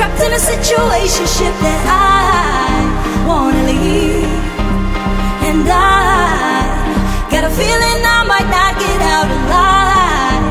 trapped 0.00 0.22
in 0.24 0.32
a 0.32 0.40
situationship 0.40 1.54
that 1.60 1.82
I 1.84 3.28
wanna 3.28 3.62
leave. 3.68 4.32
And 5.44 5.68
I 5.68 7.28
got 7.28 7.44
a 7.44 7.52
feeling 7.52 8.00
I 8.16 8.20
might 8.32 8.48
not 8.48 8.72
get 8.80 9.00
out 9.14 9.28
alive 9.28 10.44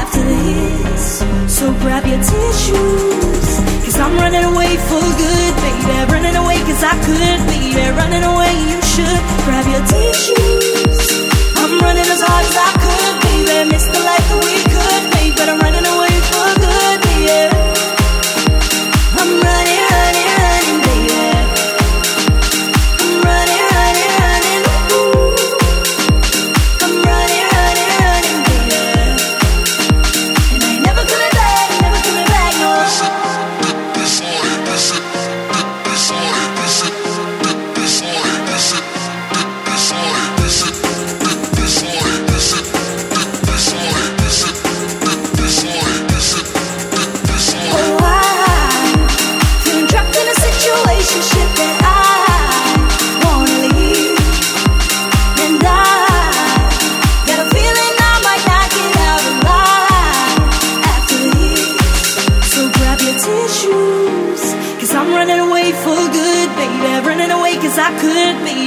after 0.00 0.20
this. 0.20 1.24
So 1.48 1.72
grab 1.80 2.04
your 2.04 2.20
tissues. 2.20 3.48
Cause 3.84 3.96
I'm 4.04 4.14
running 4.20 4.44
away 4.52 4.76
for 4.88 5.00
good, 5.24 5.52
baby. 5.64 5.96
Running 6.12 6.36
away 6.36 6.58
cause 6.68 6.84
I 6.84 6.94
could, 7.00 7.40
baby. 7.48 7.88
Running 7.96 8.24
away, 8.32 8.52
you 8.68 8.78
should 8.92 9.22
grab 9.48 9.64
your 9.64 9.84
tissues. 9.94 11.08
I'm 11.56 11.72
running 11.80 12.08
as 12.16 12.20
hard 12.28 12.44
as 12.50 12.56
I 12.68 12.70
could, 12.84 13.14
baby. 13.24 13.70
Miss 13.72 13.99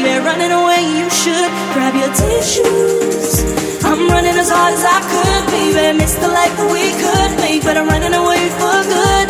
baby. 0.03 0.19
Running 0.23 0.51
away, 0.51 0.81
you 0.99 1.09
should 1.09 1.51
grab 1.73 1.95
your 1.95 2.11
tissues. 2.13 3.83
I'm 3.83 4.07
running 4.07 4.35
as 4.35 4.49
hard 4.49 4.73
as 4.73 4.83
I 4.83 4.99
could, 5.11 5.43
baby. 5.51 5.97
Miss 5.97 6.15
the 6.15 6.27
life 6.27 6.55
that 6.57 6.69
we 6.71 6.91
could 7.03 7.31
make, 7.39 7.63
but 7.63 7.77
I'm 7.77 7.87
running 7.87 8.13
away 8.13 8.43
for 8.59 8.77
good, 8.83 9.22